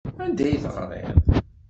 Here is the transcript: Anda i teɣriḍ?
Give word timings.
Anda 0.23 0.43
i 0.53 0.57
teɣriḍ? 0.63 1.07